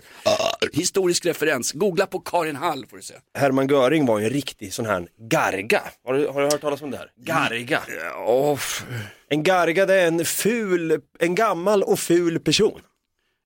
[0.72, 3.14] Historisk referens, googla på Karin Hall får du se.
[3.38, 5.82] Hermann Göring var ju en riktig sån här garga.
[6.04, 7.10] Har du, har du hört talas om det här?
[7.16, 7.82] Garga.
[9.28, 12.80] En garga det är en ful, en gammal och ful person.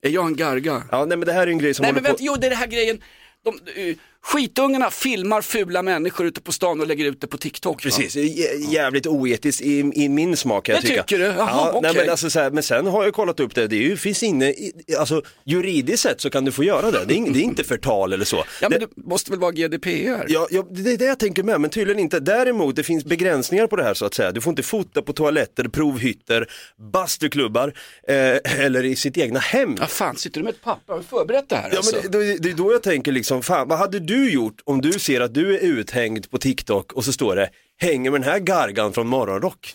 [0.03, 0.83] Är jag en garga?
[0.90, 2.09] Ja, nej men det här är en grej som Nej men på...
[2.09, 3.03] vänta, jo det är det här grejen,
[3.44, 7.83] de, uh, skitungarna filmar fula människor ute på stan och lägger ut det på TikTok.
[7.83, 11.03] Precis, jä- jävligt oetiskt i, i min smak kan jag Det tycka.
[11.03, 11.25] tycker du?
[11.25, 11.37] Jaha,
[11.75, 12.03] ja, nej, okej.
[12.03, 14.23] men, alltså, så här, men sen har jag kollat upp det, det är ju, finns
[14.23, 14.55] inne,
[14.99, 18.13] alltså juridiskt sett så kan du få göra det, det är, det är inte förtal
[18.13, 18.37] eller så.
[18.63, 20.25] Ja men det, det måste väl vara GDPR?
[20.29, 22.21] Ja, ja, det är det jag tänker med, men tydligen inte.
[22.21, 24.33] Däremot, det finns begränsningar på det här så att säga.
[24.33, 26.47] Du får inte fota på toaletter, provhytter,
[26.93, 27.73] bastuklubbar
[28.09, 29.77] eh, eller i sitt egna hem.
[29.81, 30.97] Ja fan, sitter du med ett papper?
[30.97, 31.97] Du förberett det här Ja, alltså?
[32.03, 34.81] men det, det, det är då jag tänker liksom, fan vad hade du gjort om
[34.81, 38.31] du ser att du är uthängd på TikTok och så står det, hänger med den
[38.31, 39.75] här gargan från Morgonrock.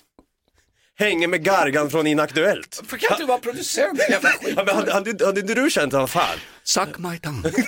[0.95, 2.81] Hänger med gargan från Inaktuellt.
[2.87, 3.99] För kan inte du vara producent?
[4.09, 4.53] Jävla skit.
[4.57, 6.37] Ja, men hade, hade, hade inte du känt, vad fan?
[6.63, 7.51] Suck my tongue.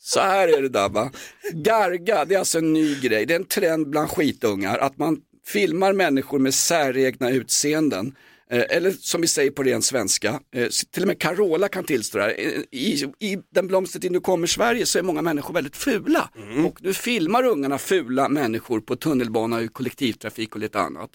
[0.00, 1.10] Så här är det Dabba.
[1.52, 3.26] Garga, det är alltså en ny grej.
[3.26, 8.14] Det är en trend bland skitungar att man filmar människor med säregna utseenden.
[8.50, 12.18] Eh, Eller som vi säger på ren svenska, eh, till och med Carola kan tillstå
[12.18, 12.34] det här.
[12.38, 16.30] Eh, I, I den blomstertid nu kommer Sverige så är många människor väldigt fula.
[16.66, 21.10] Och nu filmar ungarna fula människor på tunnelbana, och kollektivtrafik och lite annat.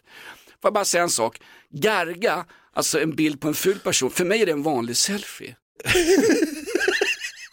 [0.61, 1.41] Får jag bara säga en sak,
[1.73, 5.55] garga, alltså en bild på en ful person, för mig är det en vanlig selfie.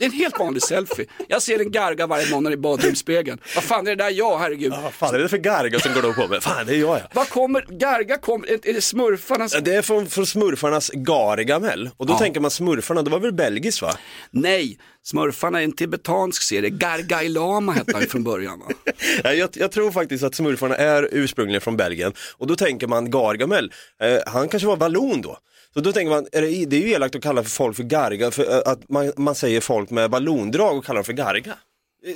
[0.01, 1.07] Det är en helt vanlig selfie.
[1.29, 3.39] Jag ser en garga varje månad i badrumsspegeln.
[3.55, 4.73] Vad fan är det där jag, herregud?
[4.83, 6.41] Vad fan är det för garga som går då på mig?
[6.41, 7.03] Fan, det är jag ja.
[7.15, 9.57] Vad kommer, garga kommer, är är det smurfarnas?
[9.63, 12.19] Det är från, från smurfarnas Gargamel och då Ja.
[12.19, 13.93] tänker man smurfarna, det var väl belgiskt va?
[14.31, 16.71] Nej, smurfarna är en tibetansk serie.
[16.71, 18.63] Gargai Lama hette han från början?
[19.25, 23.11] Ja, jag, jag tror faktiskt att smurfarna är ursprungligen från Belgien och då tänker man
[23.11, 25.39] Gargamel, eh, han kanske var vallon då.
[25.75, 27.83] Så då tänker man, är det, det är ju elakt att kalla för folk för
[27.83, 31.55] garga, för eh, att man, man säger folk med vallondrag och kallar dem för garga.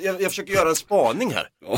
[0.03, 1.47] Jag, jag försöker göra en spaning här.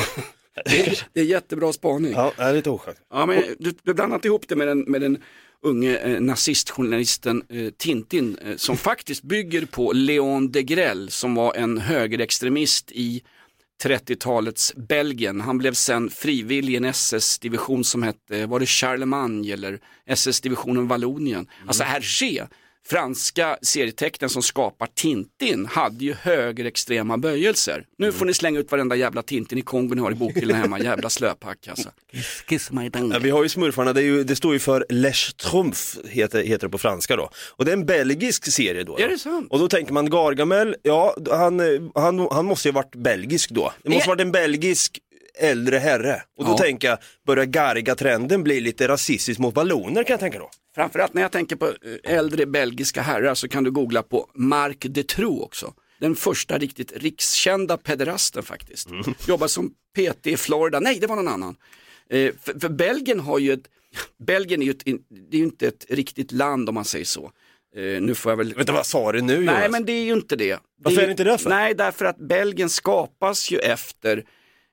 [0.65, 2.11] Det är, det är jättebra spaning.
[2.11, 2.97] Ja, det är lite oskönt.
[3.09, 5.17] Ja, men du, du blandat ihop det med den, med den
[5.63, 11.77] unge eh, nazistjournalisten eh, Tintin eh, som faktiskt bygger på Leon Degrelle som var en
[11.77, 13.23] högerextremist i
[13.83, 15.41] 30-talets Belgien.
[15.41, 21.47] Han blev sen frivillig i en SS-division som hette, var det Charlemagne eller SS-divisionen Vallonien.
[21.67, 22.47] Alltså Hergé,
[22.89, 27.85] franska serietecknaren som skapar Tintin, hade ju högerextrema böjelser.
[27.97, 30.79] Nu får ni slänga ut varenda jävla Tintin i Kongo ni har i bokhyllan hemma,
[30.79, 31.89] jävla slöpack alltså.
[32.11, 32.89] Kiss, kiss my.
[32.93, 36.43] Ja, vi har ju smurfarna, det, är ju, det står ju för Les Trumf, heter,
[36.43, 37.29] heter det på franska då.
[37.49, 38.95] Och det är en belgisk serie då.
[38.97, 39.03] då.
[39.03, 39.47] Är det sant?
[39.51, 41.59] Och då tänker man Gargamel, ja han,
[41.95, 43.73] han, han måste ju ha varit belgisk då.
[43.83, 44.99] Det måste ha varit en belgisk
[45.39, 46.21] äldre herre.
[46.37, 46.57] Och då Ja.
[46.57, 46.97] tänker jag,
[47.27, 50.49] börjar Garga-trenden bli lite rasistisk mot valloner kan jag tänka då.
[50.77, 51.73] Framförallt när jag tänker på eh,
[52.17, 55.73] äldre belgiska herrar så kan du googla på Marc Dutroux också.
[55.99, 58.89] Den första riktigt rikskända pederasten faktiskt.
[59.27, 61.55] Jobbar som PT i Florida, nej det var någon annan.
[62.09, 63.67] Eh, för, för Belgien har ju ett,
[64.27, 64.85] Belgien är ju, ett,
[65.29, 67.31] det är ju inte ett riktigt land om man säger så.
[67.75, 68.53] Eh, nu får jag väl...
[68.53, 69.71] Vänta vad sa du nu Nej Jonas?
[69.71, 70.59] men det är ju inte det.
[70.83, 71.49] Varför ju- är det inte det för?
[71.49, 74.23] Nej därför att Belgien skapas ju efter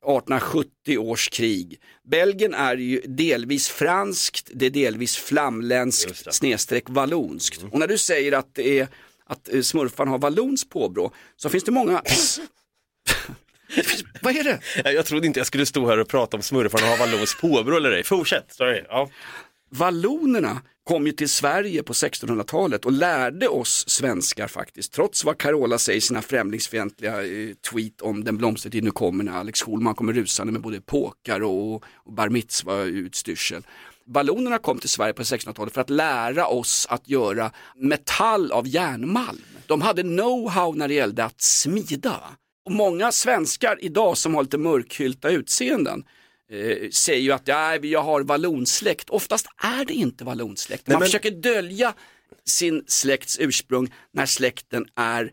[0.05, 1.81] 1870 års krig.
[2.05, 7.61] Belgien är ju delvis franskt, det är delvis flamländskt snedstreck vallonskt.
[7.61, 7.73] Mm.
[7.73, 8.88] Och när du säger att det är
[9.27, 12.03] att eh, smurfan har vallons påbrå så finns det många
[14.21, 14.93] Vad är det?
[14.93, 17.77] Jag trodde inte jag skulle stå här och prata om smurfarna och ha vallons påbrå
[17.77, 18.05] eller ej.
[18.05, 18.85] Fortsätt, sorry.
[18.88, 19.11] Ja.
[19.77, 25.79] Vallonerna kom ju till Sverige på 1600-talet och lärde oss svenskar faktiskt, trots vad Carola
[25.79, 30.13] säger i sina främlingsfientliga eh, tweet om den blomstertid nu kommer när Alex Schulman kommer
[30.13, 33.63] rusande med både påkar och, och bar mitzva-utstyrsel.
[34.07, 39.43] Vallonerna kom till Sverige på 1600-talet för att lära oss att göra metall av järnmalm.
[39.67, 42.21] De hade know-how när det gällde att smida.
[42.67, 46.05] Och många svenskar idag som har lite mörkhylta utseenden
[46.51, 49.11] eh, säger ju att ja, jag har vallonsläkt.
[49.11, 50.87] Oftast är det inte vallonsläkt.
[50.87, 51.95] Man men- försöker dölja
[52.45, 55.33] sin släkts ursprung när släkten är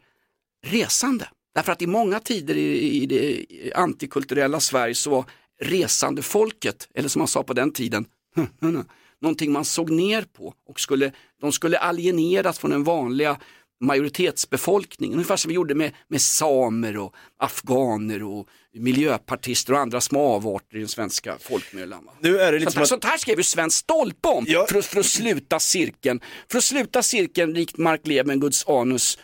[0.65, 1.29] resande.
[1.55, 5.25] Därför att i många tider i, i det antikulturella Sverige så var
[5.61, 8.05] resande folket, eller som man sa på den tiden,
[9.21, 13.37] någonting man såg ner på och skulle, de skulle alieneras från den vanliga
[13.81, 15.13] majoritetsbefolkningen.
[15.13, 20.75] Ungefär som vi gjorde med, med samer och afghaner och miljöpartister och andra små avarter
[20.77, 22.09] i den svenska folkmyllan.
[22.19, 22.89] Nu är det lite Sånt att...
[22.89, 26.19] sånt här skrev ju Sven Stolpe om för, att- för att sluta cirkeln.
[26.51, 29.17] För att sluta cirkeln likt Mark Levenguds anus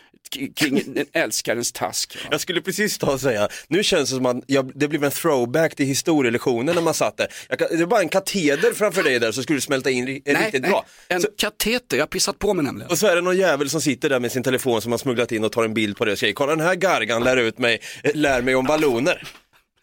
[0.56, 2.16] kring älskarens task.
[2.30, 5.10] Jag skulle precis ta och säga, nu känns det som att jag, det blev en
[5.10, 7.28] throwback till historielektionen när man satt där.
[7.48, 10.22] Jag det är bara en kateder framför dig där så skulle du smälta in ri-
[10.44, 10.86] riktigt bra.
[11.08, 12.90] En kateter, jag har pissat på mig nämligen.
[12.90, 15.32] Och så är det någon jävel som sitter där med sin telefon som har smugglat
[15.32, 17.58] in och tar en bild på det och säger kolla den här gargan lär ut
[17.58, 17.80] mig,
[18.14, 19.22] lär mig om balloner.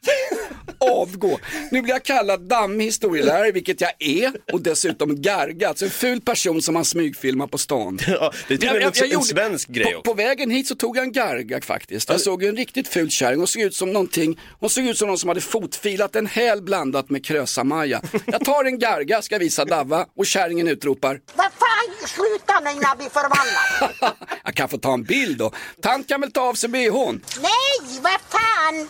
[0.80, 1.40] Avgå.
[1.72, 5.70] Nu blir jag kallad dammig historielärare, vilket jag är, och dessutom garga.
[5.70, 8.00] Alltså en ful person som man smygfilmar på stan.
[8.08, 11.04] Ja, det är tydligen en, en svensk grej på, på vägen hit så tog jag
[11.04, 12.10] en garga faktiskt.
[12.10, 15.08] Jag såg en riktigt ful kärring, hon såg ut som någonting, hon såg ut som
[15.08, 18.02] någon som hade fotfilat en häl blandat med krösa-Maja.
[18.26, 22.84] Jag tar en garga, ska visa Davva och kärringen utropar, Vad fan, sluta nu innan
[22.84, 24.16] jag blir förbannad.
[24.44, 25.52] jag kan få ta en bild då.
[25.82, 27.22] Tant kan väl ta av sig bhn?
[27.42, 28.90] Nej, vad fan.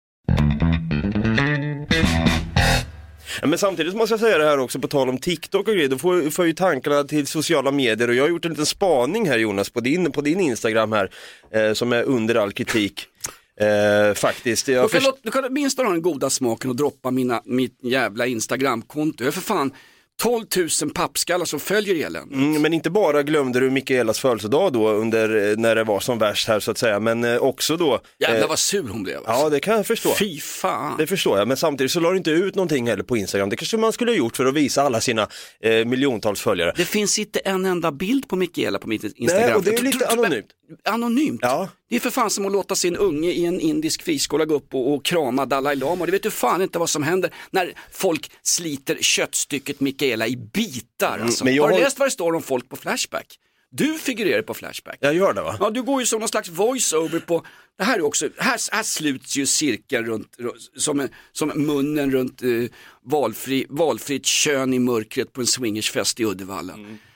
[3.41, 5.89] Ja, men samtidigt måste jag säga det här också på tal om TikTok och grejer,
[5.89, 9.29] då får, får ju tankarna till sociala medier och jag har gjort en liten spaning
[9.29, 11.09] här Jonas på din, på din Instagram här
[11.51, 13.07] eh, som är under all kritik.
[13.59, 14.67] Eh, faktiskt.
[14.67, 17.79] Jag Du kan, först- du kan åtminstone ha den goda smaken och droppa mina, mitt
[17.83, 19.23] jävla Instagramkonto.
[19.23, 19.71] Jag är för fan
[20.21, 20.45] 12
[20.81, 22.37] 000 pappskallar som följer eländet.
[22.37, 26.17] Mm, men inte bara glömde du Mikaelas födelsedag då under eh, när det var som
[26.19, 27.99] värst här så att säga, men eh, också då.
[28.19, 29.17] Jävlar eh, vad sur hon blev.
[29.17, 29.31] alltså.
[29.31, 30.13] Ja, det kan jag förstå.
[30.19, 30.95] Fy fan.
[30.97, 33.49] Det förstår jag, men samtidigt så la du inte ut någonting heller på Instagram.
[33.49, 35.27] Det kanske man skulle ha gjort för att visa alla sina
[35.63, 36.73] eh, miljontals följare.
[36.77, 39.45] Det finns inte en enda bild på Mikaela på mitt Instagram.
[39.45, 40.45] Nej, och det är lite anonymt.
[40.85, 41.39] Anonymt?
[41.43, 41.69] Ja.
[41.89, 44.73] Det är för fan som att låta sin unge i en indisk friskola gå upp
[44.73, 46.01] och, och krama Dalai Lama.
[46.01, 50.35] Och det vet du fan inte vad som händer när folk sliter köttstycket Mikaela i
[50.37, 51.19] bitar.
[51.19, 51.45] Alltså.
[51.45, 53.37] men jag har du läst vad det står om folk på Flashback?
[53.73, 54.97] Du figurerar på Flashback.
[54.99, 55.57] Jag gör det va?
[55.59, 57.45] Ja, du går ju som någon slags voice-over på,
[57.77, 60.37] det här är också, här, här sluts ju cirkeln runt,
[60.77, 62.49] som, en- som munnen runt eh,
[63.03, 66.73] valfri, valfritt kön i mörkret på en swingersfest i Uddevalla.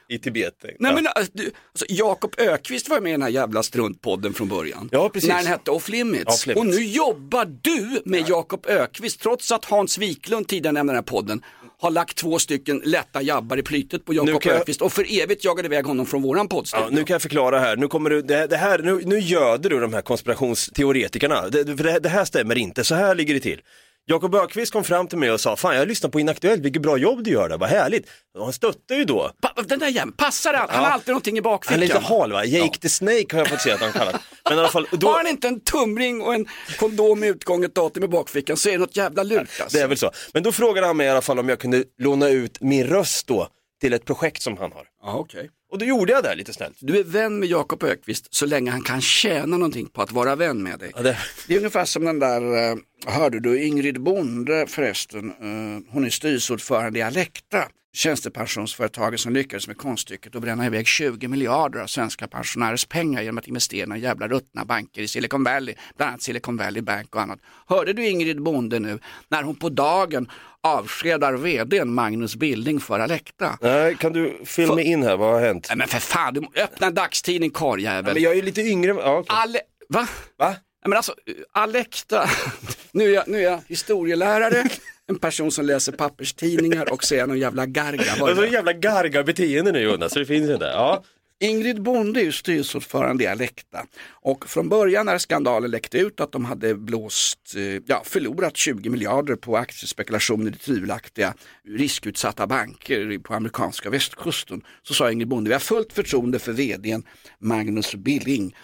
[0.10, 0.54] I Tibet.
[0.64, 0.92] Nej ja.
[0.96, 4.90] men alltså, du, alltså, Jakob Ökvist var med i den här jävla struntpodden från början.
[4.92, 5.30] Ja, precis.
[5.30, 6.26] När den hette Off Limits.
[6.36, 6.60] Off Limits.
[6.60, 11.04] Och nu jobbar du med Jakob Ökvist trots att Hans Wiklund tidigare nämnde den här
[11.04, 11.42] podden
[11.80, 15.22] har lagt två stycken lätta jabbar i plytet på Jakob kan jag- Ökvist och för
[15.22, 16.86] evigt jagade iväg honom från våran poddstudio.
[16.86, 19.70] Ja, nu kan jag förklara här, nu kommer du, det, det här, nu, nu göder
[19.70, 21.50] du de här konspirationsteoretikerna.
[21.50, 23.62] Det, för det, det här stämmer inte, så här ligger det till.
[24.08, 26.98] Jakob Ökvist kom fram till mig och sa, fan jag lyssnar på Inaktuellt, vilket bra
[26.98, 28.08] jobb du gör där, vad härligt.
[28.38, 29.32] Och han stöttar ju då.
[29.42, 30.70] Pa, den där jäveln, passar han?
[30.70, 30.86] Han Ja.
[30.88, 31.80] har alltid någonting i Han är bakfickan.
[31.80, 34.22] lite hal va, Jake the Snake har jag fått se att han kallat.
[34.50, 36.46] Men i alla fall, då, Har han inte en tumring och en
[36.80, 39.78] kondom med utgånget datum i bakfickan så är det något jävla lurt alltså.
[39.78, 40.12] det är väl så.
[40.34, 43.28] Men då frågade han mig i alla fall om jag kunde låna ut min röst
[43.28, 43.48] då
[43.82, 44.84] till ett projekt som han har.
[45.04, 45.50] Ja, okej.
[45.76, 46.78] Och då gjorde jag det lite snällt.
[46.80, 50.36] Du är vän med Jakob Ökvist så länge han kan tjäna någonting på att vara
[50.36, 50.92] vän med dig.
[50.96, 51.18] Ja, det...
[51.48, 56.10] Det är ungefär som den där, eh, hörde du Ingrid Bonde förresten, eh, hon är
[56.10, 62.28] styrelseordförande i Alecta, tjänstepensionsföretaget som lyckades med konststycket att bränna iväg 20 miljarder av svenska
[62.28, 66.58] pensionärers pengar genom att investera i jävla ruttna banker i Silicon Valley, bland annat Silicon
[66.58, 67.40] Valley Bank och annat.
[67.68, 70.32] Hörde du Ingrid Bonde nu när hon på dagen
[70.62, 73.58] avskedar vdn Magnus Bilding för Alecta?
[73.62, 75.66] Nej, kan du filma in här, vad har hänt?
[75.70, 78.08] Nej men för fan, du öppna en dagstidning karljävel.
[78.08, 78.92] Ja, men jag är ju lite yngre.
[78.92, 79.36] Ja, okej.
[79.36, 79.60] Ale...
[79.90, 80.08] Va?
[80.38, 80.48] Va?
[80.48, 81.16] Nej, men alltså,
[81.52, 82.30] Alekta,
[82.92, 84.64] nu är, jag, nu är jag historielärare,
[85.10, 87.98] en person som läser papperstidningar och så är jag någon jävla garga.
[88.16, 88.48] Det Vad är är så det?
[88.48, 90.66] jävla garga-beteende nu Jonas, så det finns inte.
[90.66, 91.04] Ja.
[91.40, 96.46] Ingrid Bonde är styrelseordförande i Alekta och från början när skandalen läckte ut att de
[96.46, 101.34] hade blåst, eh, ja, förlorat 20 miljarder på aktiespekulationer i tvivelaktiga
[101.68, 107.04] riskutsatta banker på amerikanska västkusten så sa Ingrid Bonde, vi har fullt förtroende för vdn
[107.40, 108.56] Magnus Billing.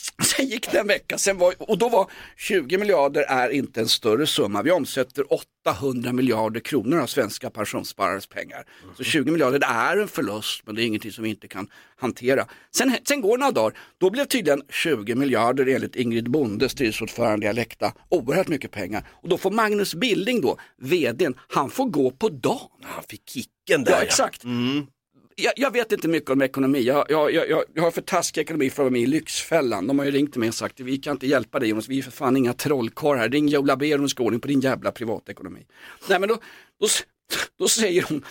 [0.36, 3.88] Sen gick det en vecka, sen var, och då var 20 miljarder är inte en
[3.88, 4.62] större summa.
[4.62, 5.24] Vi omsätter
[5.66, 8.64] 800 miljarder kronor av svenska pensionssparares pengar.
[8.96, 11.68] Så 20 miljarder det är en förlust, men det är ingenting som vi inte kan
[11.96, 12.46] hantera.
[12.74, 17.48] Sen, sen går några dagar, då blev tydligen 20 miljarder enligt Ingrid Bonde, styrelseordförande i
[17.48, 19.06] Alecta, oerhört mycket pengar.
[19.10, 22.68] Och då får Magnus Billing då, vdn, han får gå på dagen.
[22.82, 24.44] Han fick kicken där Ja, exakt.
[25.40, 26.80] Jag, jag vet inte mycket om ekonomi.
[26.80, 29.86] Jag, jag, jag, jag- har för taskig ekonomi för att vara med i Lyxfällan.
[29.86, 31.98] De har ju ringt till mig och sagt vi kan inte hjälpa dig Jonas, vi
[31.98, 33.28] är för fan inga trollkarlar här.
[33.28, 35.66] Ring Joe Labero och ska ordning på din jävla privatekonomi.
[36.08, 36.34] Nej men då,
[36.80, 36.86] då,
[37.58, 38.24] då säger hon,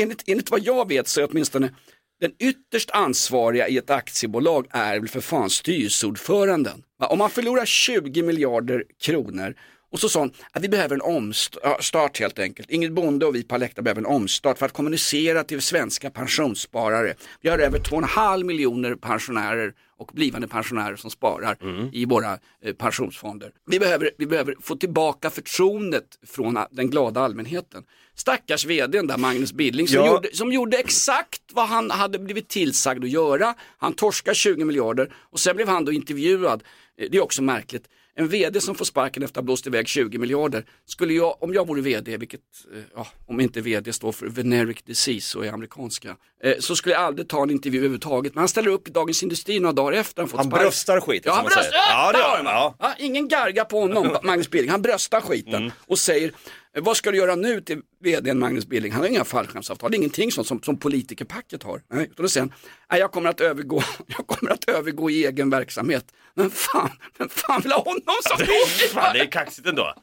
[0.00, 1.74] enligt, enligt vad jag vet så är åtminstone
[2.20, 6.82] den ytterst ansvariga i ett aktiebolag är väl för fan styrelseordföranden.
[6.98, 9.54] Om man förlorar 20 miljarder kronor
[9.90, 12.70] och så sa hon att vi behöver en omstart helt enkelt.
[12.70, 17.14] Ingrid Bonde och vi på Alecta behöver en omstart för att kommunicera till svenska pensionssparare.
[17.40, 21.56] Vi har över 2,5 miljoner pensionärer och blivande pensionärer som sparar
[21.92, 23.52] i våra eh, pensionsfonder.
[23.66, 27.84] Vi behöver, vi behöver få tillbaka förtroendet från den glada allmänheten.
[28.14, 30.06] Stackars vdn där, Magnus Billing, som, Ja.
[30.14, 33.54] gjorde, som gjorde exakt vad han hade blivit tillsagd att göra.
[33.78, 36.62] Han torskar 20 miljarder och sen blev han då intervjuad.
[36.98, 37.84] Eh, Det är också märkligt.
[38.14, 41.54] En vd som får sparken efter att ha blåst iväg 20 miljarder, skulle jag, om
[41.54, 42.40] jag vore vd, vilket,
[42.74, 46.94] eh, ja, om inte vd står för veneric disease och är amerikanska, eh, så skulle
[46.94, 48.34] jag aldrig ta en intervju överhuvudtaget.
[48.34, 50.64] Men han ställer upp i Dagens Industri några dagar efter han fått Han sparken.
[50.64, 51.84] bröstar skiten Ja, som han man bröstar, säger.
[51.90, 52.52] Ja, det gör har man.
[52.54, 52.74] Ja.
[52.78, 54.70] Ja, ingen garga på honom, Magnus Billing.
[54.70, 55.72] Han bröstar skiten Mm.
[55.86, 56.32] och säger,
[56.78, 58.92] vad ska du göra nu till vdn Magnus Billing?
[58.92, 61.82] Han har inga fallskärmsavtal, ingenting sånt som, som politikerpacket har.
[61.92, 62.54] Nej, utan då säger han,
[62.90, 66.04] "Nej, jag kommer, att övergå, jag kommer att övergå i egen verksamhet.
[66.34, 68.38] Men fan, vem fan vill ha honom som
[68.92, 69.94] Fan, det är kaxigt ändå.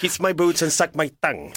[0.00, 1.52] Kiss my boots and suck my tongue.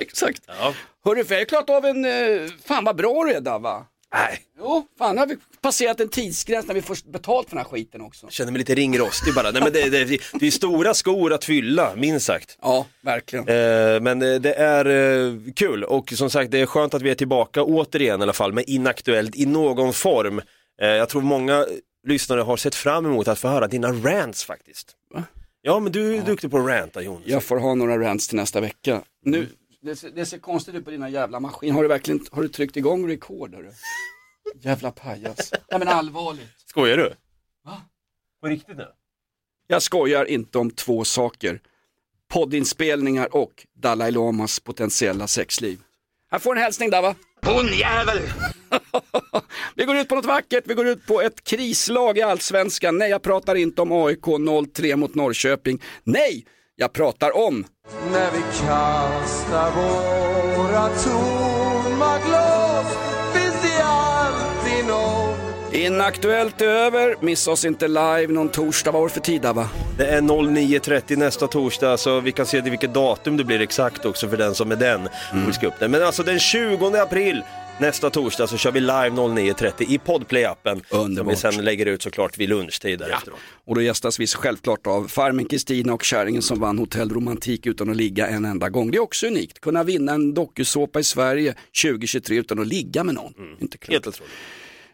[0.00, 0.42] Exakt.
[0.46, 0.74] Ja.
[1.04, 3.84] Hörru, jag har klarat av en, eh, fan vad bra du är Dava.
[4.14, 7.64] Nej, Jo, fan nu har vi passerat en tidsgräns när vi får betalt för den
[7.64, 8.26] här skiten också.
[8.26, 9.50] jag känner mig lite ringrostig bara.
[9.50, 12.58] Nej, men det, det, det är stora skor att fylla, minst sagt.
[12.62, 13.48] Ja, verkligen.
[13.48, 17.10] Eh, men eh, det är eh, kul och som sagt det är skönt att vi
[17.10, 20.38] är tillbaka återigen i alla fall med Inaktuellt i någon form.
[20.82, 21.66] Eh, jag tror många
[22.06, 24.92] lyssnare har sett fram emot att få höra dina rants faktiskt.
[25.14, 25.24] Va?
[25.62, 27.22] Ja men du är duktig på att ranta Jonas.
[27.24, 29.00] Jag får ha några rants till nästa vecka.
[29.24, 29.48] Nu,
[29.82, 31.74] det, ser, det ser konstigt ut på dina jävla maskin.
[31.74, 33.72] Har du verkligen har du tryckt igång hörru?
[34.60, 35.52] Jävla pajas.
[35.70, 36.54] Nej men allvarligt.
[36.66, 37.14] Skojar du?
[37.64, 37.82] Va?
[38.40, 38.86] På riktigt nu?
[39.66, 41.60] Jag skojar inte om två saker.
[42.28, 45.80] Poddinspelningar och Dalai Lamas potentiella sexliv.
[46.30, 47.14] Här får en hälsning där va?
[47.42, 48.18] Hon jävel!
[49.74, 52.98] vi går ut på något vackert, vi går ut på ett krislag i Allsvenskan.
[52.98, 55.82] Nej, jag pratar inte om AIK 0-3 mot Norrköping.
[56.04, 57.64] Nej, jag pratar om
[58.12, 59.70] När vi kastar
[60.56, 62.96] våra tomma glas
[63.32, 69.08] finns det alltid någon Inaktuellt är över, missa oss inte live någon torsdag, vad var
[69.08, 69.68] det för tid va?
[69.98, 74.04] Det är 09.30 nästa torsdag, så vi kan se till vilket datum det blir exakt
[74.04, 75.08] också för den som är den.
[75.32, 75.46] Mm.
[75.46, 75.90] Vi ska upp den.
[75.90, 77.42] Men alltså den 20 april
[77.80, 80.82] nästa torsdag så kör vi live 09.30 i Podplay-appen.
[81.16, 83.32] Som vi sen lägger ut såklart vid lunchtid därefter.
[83.64, 87.90] Och då gästas vi självklart av farmen Kristina och kärringen som vann Hotell Romantik utan
[87.90, 88.90] att ligga en enda gång.
[88.90, 93.14] Det är också unikt, kunna vinna en dokusåpa i Sverige 2023 utan att ligga med
[93.14, 93.34] någon.
[93.60, 93.92] Inte klokt.
[93.92, 94.32] Helt otroligt.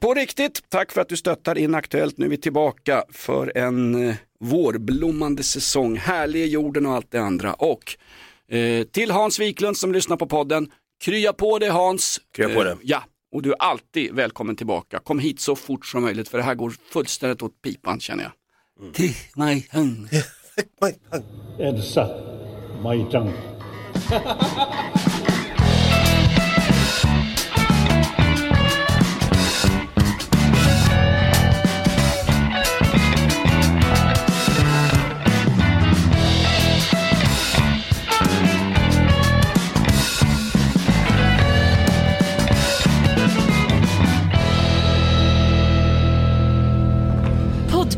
[0.01, 2.19] På riktigt, tack för att du stöttar Inaktuellt.
[2.19, 5.97] Nu är vi tillbaka för en eh, vårblommande säsong.
[5.97, 7.55] Härlig är jorden och allt det andra.
[7.55, 7.97] Och
[8.57, 10.71] eh, till Hans Wiklund som lyssnar på podden,
[11.01, 12.21] krya på dig Hans.
[12.33, 12.77] Krya på det.
[12.83, 14.99] ja, och du är alltid välkommen tillbaka.
[14.99, 18.33] Kom hit så fort som möjligt för det här går fullständigt åt pipan känner jag.
[18.95, 20.09] Take my hand.
[21.59, 22.09] Elsa,
[22.83, 23.33] Majdan.